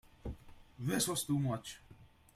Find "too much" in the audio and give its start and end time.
1.25-1.79